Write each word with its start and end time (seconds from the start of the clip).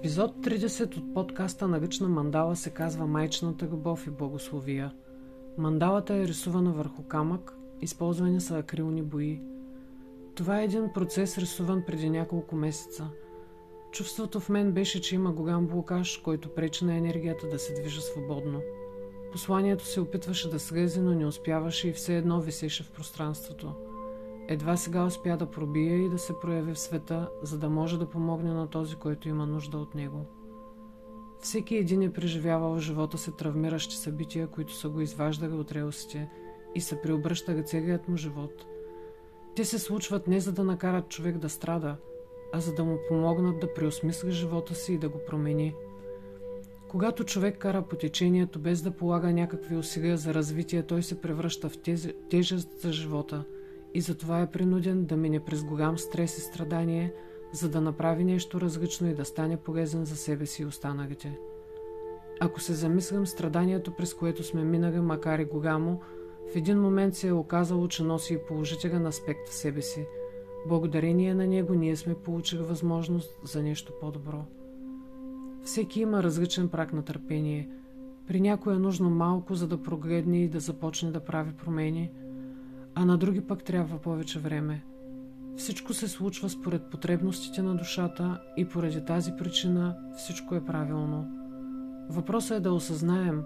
Епизод 0.00 0.36
30 0.36 0.96
от 0.96 1.14
подкаста 1.14 1.68
на 1.68 1.80
Ръчна 1.80 2.08
мандала 2.08 2.56
се 2.56 2.70
казва 2.70 3.06
Майчната 3.06 3.66
любов 3.66 4.06
и 4.06 4.10
благословия. 4.10 4.92
Мандалата 5.58 6.14
е 6.14 6.26
рисувана 6.26 6.72
върху 6.72 7.02
камък, 7.02 7.56
използвани 7.80 8.40
са 8.40 8.58
акрилни 8.58 9.02
бои. 9.02 9.40
Това 10.34 10.60
е 10.60 10.64
един 10.64 10.92
процес 10.94 11.38
рисуван 11.38 11.82
преди 11.86 12.10
няколко 12.10 12.56
месеца. 12.56 13.08
Чувството 13.92 14.40
в 14.40 14.48
мен 14.48 14.72
беше, 14.72 15.00
че 15.00 15.14
има 15.14 15.32
голям 15.32 15.66
блокаж, 15.66 16.16
който 16.16 16.54
пречи 16.54 16.84
на 16.84 16.96
енергията 16.96 17.48
да 17.48 17.58
се 17.58 17.74
движи 17.74 18.00
свободно. 18.00 18.60
Посланието 19.32 19.86
се 19.86 20.00
опитваше 20.00 20.50
да 20.50 20.60
слезе, 20.60 21.00
но 21.00 21.14
не 21.14 21.26
успяваше 21.26 21.88
и 21.88 21.92
все 21.92 22.16
едно 22.16 22.40
висеше 22.40 22.82
в 22.82 22.90
пространството– 22.90 23.74
едва 24.50 24.76
сега 24.76 25.04
успя 25.04 25.36
да 25.36 25.50
пробие 25.50 25.96
и 25.96 26.08
да 26.08 26.18
се 26.18 26.40
прояви 26.40 26.74
в 26.74 26.78
света, 26.78 27.28
за 27.42 27.58
да 27.58 27.70
може 27.70 27.98
да 27.98 28.10
помогне 28.10 28.52
на 28.52 28.66
този, 28.66 28.96
който 28.96 29.28
има 29.28 29.46
нужда 29.46 29.78
от 29.78 29.94
него. 29.94 30.26
Всеки 31.40 31.76
един 31.76 32.02
е 32.02 32.12
преживявал 32.12 32.74
в 32.74 32.80
живота 32.80 33.18
си 33.18 33.36
травмиращи 33.36 33.96
събития, 33.96 34.46
които 34.46 34.74
са 34.74 34.88
го 34.88 35.00
изваждали 35.00 35.52
от 35.52 35.72
релсите 35.72 36.30
и 36.74 36.80
са 36.80 37.00
преобръщали 37.02 37.64
целият 37.64 38.08
му 38.08 38.16
живот. 38.16 38.66
Те 39.56 39.64
се 39.64 39.78
случват 39.78 40.26
не 40.26 40.40
за 40.40 40.52
да 40.52 40.64
накарат 40.64 41.08
човек 41.08 41.38
да 41.38 41.48
страда, 41.48 41.96
а 42.52 42.60
за 42.60 42.74
да 42.74 42.84
му 42.84 42.98
помогнат 43.08 43.60
да 43.60 43.74
преосмисли 43.74 44.30
живота 44.30 44.74
си 44.74 44.92
и 44.92 44.98
да 44.98 45.08
го 45.08 45.18
промени. 45.26 45.74
Когато 46.88 47.24
човек 47.24 47.58
кара 47.58 47.82
по 47.82 47.96
течението 47.96 48.58
без 48.58 48.82
да 48.82 48.90
полага 48.90 49.32
някакви 49.32 49.76
усилия 49.76 50.16
за 50.16 50.34
развитие, 50.34 50.82
той 50.82 51.02
се 51.02 51.20
превръща 51.20 51.68
в 51.68 51.78
тежест 52.30 52.80
за 52.80 52.92
живота– 52.92 53.44
и 53.94 54.00
затова 54.00 54.40
е 54.40 54.50
принуден 54.50 55.04
да 55.04 55.16
мине 55.16 55.40
през 55.40 55.64
голям 55.64 55.98
стрес 55.98 56.38
и 56.38 56.40
страдание, 56.40 57.12
за 57.52 57.68
да 57.68 57.80
направи 57.80 58.24
нещо 58.24 58.60
различно 58.60 59.08
и 59.08 59.14
да 59.14 59.24
стане 59.24 59.56
полезен 59.56 60.04
за 60.04 60.16
себе 60.16 60.46
си 60.46 60.62
и 60.62 60.66
останалите. 60.66 61.38
Ако 62.40 62.60
се 62.60 62.74
замислям 62.74 63.26
страданието, 63.26 63.90
през 63.90 64.14
което 64.14 64.44
сме 64.44 64.64
минали, 64.64 65.00
макар 65.00 65.38
и 65.38 65.44
голямо, 65.44 66.00
в 66.52 66.56
един 66.56 66.80
момент 66.80 67.14
се 67.14 67.28
е 67.28 67.32
оказало, 67.32 67.88
че 67.88 68.02
носи 68.02 68.34
и 68.34 68.46
положителен 68.48 69.06
аспект 69.06 69.48
в 69.48 69.54
себе 69.54 69.82
си. 69.82 70.06
Благодарение 70.68 71.34
на 71.34 71.46
него 71.46 71.74
ние 71.74 71.96
сме 71.96 72.14
получили 72.14 72.62
възможност 72.62 73.38
за 73.44 73.62
нещо 73.62 73.92
по-добро. 74.00 74.44
Всеки 75.64 76.00
има 76.00 76.22
различен 76.22 76.68
прак 76.68 76.92
на 76.92 77.02
търпение. 77.02 77.68
При 78.26 78.40
някой 78.40 78.74
е 78.74 78.78
нужно 78.78 79.10
малко, 79.10 79.54
за 79.54 79.68
да 79.68 79.82
прогледне 79.82 80.42
и 80.42 80.48
да 80.48 80.60
започне 80.60 81.10
да 81.10 81.20
прави 81.20 81.52
промени– 81.52 82.10
а 82.94 83.04
на 83.04 83.18
други 83.18 83.40
пък 83.40 83.64
трябва 83.64 83.98
повече 83.98 84.38
време. 84.38 84.84
Всичко 85.56 85.94
се 85.94 86.08
случва 86.08 86.48
според 86.48 86.90
потребностите 86.90 87.62
на 87.62 87.74
душата 87.74 88.40
и 88.56 88.64
поради 88.64 89.04
тази 89.04 89.32
причина 89.38 89.96
всичко 90.16 90.54
е 90.54 90.64
правилно. 90.64 91.28
Въпросът 92.08 92.56
е 92.56 92.60
да 92.60 92.72
осъзнаем, 92.72 93.42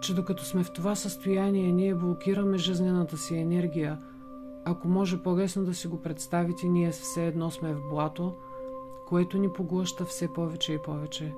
че 0.00 0.14
докато 0.14 0.44
сме 0.44 0.64
в 0.64 0.72
това 0.72 0.94
състояние, 0.94 1.72
ние 1.72 1.94
блокираме 1.94 2.58
жизнената 2.58 3.16
си 3.16 3.36
енергия. 3.36 3.98
Ако 4.64 4.88
може 4.88 5.22
по-лесно 5.22 5.64
да 5.64 5.74
си 5.74 5.88
го 5.88 6.02
представите, 6.02 6.68
ние 6.68 6.90
все 6.90 7.26
едно 7.26 7.50
сме 7.50 7.74
в 7.74 7.80
блато, 7.90 8.34
което 9.06 9.38
ни 9.38 9.52
поглъща 9.52 10.04
все 10.04 10.32
повече 10.32 10.72
и 10.72 10.78
повече. 10.84 11.34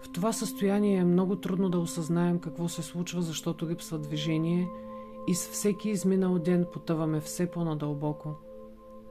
В 0.00 0.12
това 0.12 0.32
състояние 0.32 0.96
е 0.96 1.04
много 1.04 1.36
трудно 1.36 1.68
да 1.68 1.78
осъзнаем 1.78 2.38
какво 2.38 2.68
се 2.68 2.82
случва, 2.82 3.22
защото 3.22 3.68
липсва 3.68 3.98
движение– 3.98 4.68
и 5.26 5.34
с 5.34 5.48
всеки 5.48 5.90
изминал 5.90 6.38
ден 6.38 6.66
потъваме 6.72 7.20
все 7.20 7.46
по-надълбоко. 7.46 8.34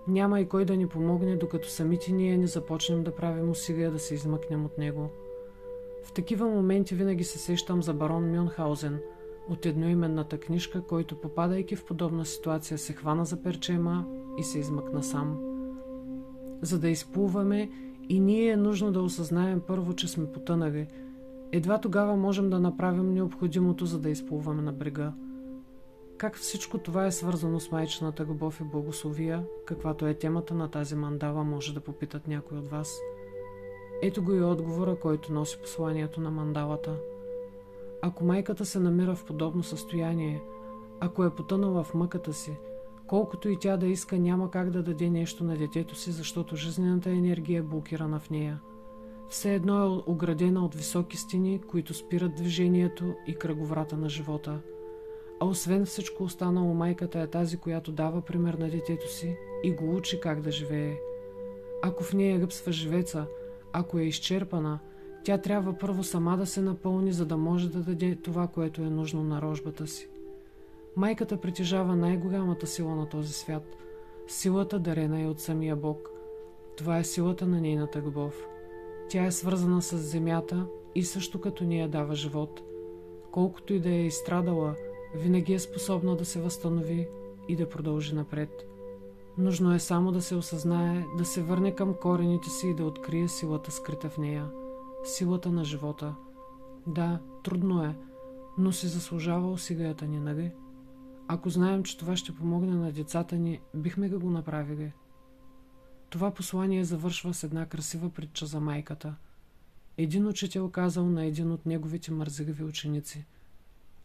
Няма 0.07 0.39
и 0.39 0.47
кой 0.47 0.65
да 0.65 0.77
ни 0.77 0.87
помогне, 0.87 1.35
докато 1.35 1.69
самите 1.69 2.11
ние 2.11 2.37
не 2.37 2.47
започнем 2.47 3.03
да 3.03 3.15
правим 3.15 3.49
усилия 3.49 3.91
да 3.91 3.99
се 3.99 4.13
измъкнем 4.13 4.65
от 4.65 4.77
него. 4.77 5.09
В 6.03 6.11
такива 6.11 6.47
моменти 6.47 6.95
винаги 6.95 7.23
се 7.23 7.37
сещам 7.37 7.83
за 7.83 7.93
барон 7.93 8.31
Мюнхаузен 8.31 8.99
от 9.49 9.65
едноименната 9.65 10.39
книжка, 10.39 10.81
който 10.81 11.21
попадайки 11.21 11.75
в 11.75 11.85
подобна 11.85 12.25
ситуация 12.25 12.77
се 12.77 12.93
хвана 12.93 13.25
за 13.25 13.43
перчема 13.43 14.05
и 14.37 14.43
се 14.43 14.59
измъкна 14.59 15.03
сам. 15.03 15.39
За 16.61 16.79
да 16.79 16.89
изплуваме 16.89 17.69
и 18.09 18.19
ние 18.19 18.49
е 18.49 18.57
нужно 18.57 18.91
да 18.91 19.01
осъзнаем 19.01 19.61
първо, 19.67 19.93
че 19.93 20.07
сме 20.07 20.31
потънали. 20.31 20.87
Едва 21.51 21.77
тогава 21.77 22.15
можем 22.15 22.49
да 22.49 22.59
направим 22.59 23.13
необходимото, 23.13 23.85
за 23.85 23.99
да 23.99 24.09
изплуваме 24.09 24.61
на 24.61 24.73
брега. 24.73 25.13
Как 26.21 26.37
всичко 26.37 26.77
това 26.77 27.05
е 27.05 27.11
свързано 27.11 27.59
с 27.59 27.71
майчината 27.71 28.25
любов 28.25 28.59
и 28.59 28.63
благословия, 28.63 29.45
каквато 29.65 30.07
е 30.07 30.13
темата 30.13 30.53
на 30.53 30.67
тази 30.67 30.95
мандала, 30.95 31.43
може 31.43 31.73
да 31.73 31.79
попитат 31.79 32.27
някой 32.27 32.57
от 32.57 32.67
вас. 32.67 32.99
Ето 34.01 34.23
го 34.23 34.33
и 34.33 34.43
отговора, 34.43 34.95
който 34.95 35.33
носи 35.33 35.57
посланието 35.57 36.21
на 36.21 36.31
мандалата. 36.31 36.95
Ако 38.01 38.23
майката 38.23 38.65
се 38.65 38.79
намира 38.79 39.15
в 39.15 39.25
подобно 39.25 39.63
състояние, 39.63 40.41
ако 40.99 41.23
е 41.23 41.35
потънала 41.35 41.83
в 41.83 41.93
мъката 41.93 42.33
си, 42.33 42.51
колкото 43.07 43.49
и 43.49 43.57
тя 43.59 43.77
да 43.77 43.87
иска, 43.87 44.19
няма 44.19 44.51
как 44.51 44.69
да 44.69 44.83
даде 44.83 45.09
нещо 45.09 45.43
на 45.43 45.57
детето 45.57 45.95
си, 45.95 46.11
защото 46.11 46.55
жизнената 46.55 47.09
енергия 47.09 47.59
е 47.59 47.63
блокирана 47.63 48.19
в 48.19 48.29
нея. 48.29 48.59
Все 49.29 49.55
едно 49.55 49.85
е 49.85 50.11
оградена 50.11 50.65
от 50.65 50.75
високи 50.75 51.17
стени, 51.17 51.61
които 51.61 51.93
спират 51.93 52.35
движението 52.35 53.13
и 53.27 53.35
кръговрата 53.35 53.97
на 53.97 54.09
живота– 54.09 54.59
а 55.41 55.45
освен 55.45 55.85
всичко 55.85 56.23
останало, 56.23 56.73
майката 56.73 57.19
е 57.19 57.27
тази, 57.27 57.57
която 57.57 57.91
дава 57.91 58.21
пример 58.21 58.53
на 58.53 58.69
детето 58.69 59.11
си 59.11 59.37
и 59.63 59.71
го 59.71 59.95
учи 59.95 60.19
как 60.19 60.41
да 60.41 60.51
живее. 60.51 60.97
Ако 61.81 62.03
в 62.03 62.13
нея 62.13 62.39
липсва 62.39 62.71
живеца, 62.71 63.25
ако 63.73 63.99
е 63.99 64.03
изчерпана, 64.03 64.79
тя 65.23 65.37
трябва 65.37 65.77
първо 65.77 66.03
сама 66.03 66.37
да 66.37 66.45
се 66.45 66.61
напълни, 66.61 67.11
за 67.11 67.25
да 67.25 67.37
може 67.37 67.69
да 67.69 67.79
даде 67.79 68.15
това, 68.15 68.47
което 68.47 68.81
е 68.81 68.89
нужно 68.89 69.23
на 69.23 69.41
рожбата 69.41 69.87
си. 69.87 70.09
Майката 70.95 71.37
притежава 71.37 71.95
най-голямата 71.95 72.67
сила 72.67 72.95
на 72.95 73.09
този 73.09 73.33
свят– 73.33 73.63
силата 74.27 74.79
дарена 74.79 75.21
е 75.21 75.27
от 75.27 75.39
самия 75.39 75.75
Бог. 75.75 76.09
Това 76.77 76.97
е 76.97 77.03
силата 77.03 77.47
на 77.47 77.61
нейната 77.61 78.01
любов. 78.01 78.47
Тя 79.09 79.25
е 79.25 79.31
свързана 79.31 79.81
с 79.81 79.97
земята 79.97 80.65
и 80.95 81.03
също 81.03 81.41
като 81.41 81.63
ние 81.63 81.87
дава 81.87 82.15
живот. 82.15 82.61
Колкото 83.31 83.73
и 83.73 83.79
да 83.79 83.89
е 83.89 84.05
изстрадала– 84.05 84.75
винаги 85.15 85.53
е 85.53 85.59
способна 85.59 86.15
да 86.15 86.25
се 86.25 86.41
възстанови 86.41 87.07
и 87.47 87.55
да 87.55 87.69
продължи 87.69 88.15
напред. 88.15 88.49
Нужно 89.37 89.73
е 89.73 89.79
само 89.79 90.11
да 90.11 90.21
се 90.21 90.35
осъзнае, 90.35 91.05
да 91.17 91.25
се 91.25 91.43
върне 91.43 91.75
към 91.75 91.93
корените 91.93 92.49
си 92.49 92.67
и 92.67 92.75
да 92.75 92.85
открие 92.85 93.27
силата 93.27 93.71
скрита 93.71 94.09
в 94.09 94.17
нея. 94.17 94.49
Силата 95.03 95.51
на 95.51 95.65
живота. 95.65 96.15
Да, 96.87 97.19
трудно 97.43 97.83
е, 97.83 97.95
но 98.57 98.71
си 98.71 98.87
заслужава 98.87 99.51
усилията 99.51 100.05
ни, 100.05 100.19
нали? 100.19 100.51
Ако 101.27 101.49
знаем, 101.49 101.83
че 101.83 101.97
това 101.97 102.15
ще 102.15 102.35
помогне 102.35 102.75
на 102.75 102.91
децата 102.91 103.35
ни, 103.35 103.59
бихме 103.73 104.09
го 104.09 104.29
направили. 104.29 104.91
Това 106.09 106.31
послание 106.31 106.83
завършва 106.83 107.33
с 107.33 107.43
една 107.43 107.65
красива 107.65 108.09
притча 108.09 108.45
за 108.45 108.59
майката. 108.59 109.15
Един 109.97 110.27
учител 110.27 110.69
казал 110.69 111.05
на 111.05 111.25
един 111.25 111.51
от 111.51 111.65
неговите 111.65 112.11
мързеливи 112.11 112.63
ученици– 112.63 113.25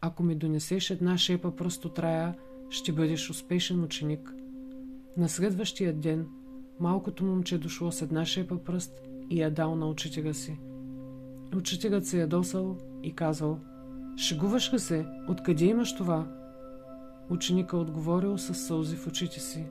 ако 0.01 0.23
ми 0.23 0.35
донесеш 0.35 0.89
една 0.89 1.17
шепа 1.17 1.55
пръст 1.55 1.85
от 1.85 1.99
рая, 1.99 2.35
ще 2.69 2.91
бъдеш 2.91 3.29
успешен 3.29 3.83
ученик. 3.83 4.33
На 5.17 5.29
следващия 5.29 5.93
ден 5.93 6.27
малкото 6.79 7.25
момче 7.25 7.57
дошло 7.57 7.91
с 7.91 8.01
една 8.01 8.25
шепа 8.25 8.57
пръст 8.57 9.01
и 9.29 9.41
я 9.41 9.51
дал 9.51 9.75
на 9.75 9.87
учителя 9.87 10.33
си. 10.33 10.59
Учителят 11.55 12.05
се 12.05 12.19
ядосал 12.19 12.77
и 13.03 13.13
казал 13.13 13.59
«Шегуваш 14.17 14.73
ли 14.73 14.79
се? 14.79 15.05
Откъде 15.29 15.65
имаш 15.65 15.95
това?» 15.95 16.27
Ученика 17.29 17.77
отговорил 17.77 18.37
с 18.37 18.53
сълзи 18.53 18.95
в 18.95 19.07
очите 19.07 19.39
си. 19.39 19.65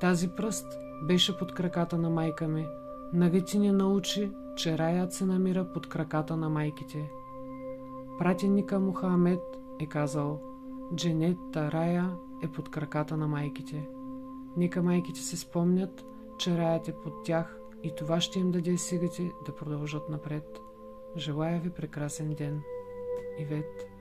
Тази 0.00 0.28
пръст 0.28 0.66
беше 1.02 1.38
под 1.38 1.54
краката 1.54 1.98
на 1.98 2.10
майка 2.10 2.48
ми. 2.48 2.66
Нали 3.12 3.44
ти 3.44 3.58
ни 3.58 3.72
научи, 3.72 4.30
че 4.56 4.78
раят 4.78 5.12
се 5.12 5.24
намира 5.24 5.72
под 5.72 5.88
краката 5.88 6.36
на 6.36 6.48
майките. 6.48 7.10
Пратенника 8.18 8.80
Мухамед 8.80 9.42
е 9.80 9.86
казал 9.86 10.40
Дженет 10.94 11.56
Рая 11.56 12.16
е 12.42 12.48
под 12.48 12.70
краката 12.70 13.16
на 13.16 13.28
майките. 13.28 13.88
Нека 14.56 14.82
майките 14.82 15.20
се 15.20 15.36
спомнят, 15.36 16.04
че 16.38 16.58
раят 16.58 16.88
е 16.88 16.92
под 16.92 17.24
тях 17.24 17.58
и 17.82 17.92
това 17.96 18.20
ще 18.20 18.38
им 18.38 18.50
даде 18.50 18.78
силите 18.78 19.32
да 19.46 19.54
продължат 19.54 20.08
напред. 20.08 20.60
Желая 21.16 21.60
ви 21.60 21.70
прекрасен 21.70 22.34
ден. 22.34 22.62
Ивет 23.38 23.93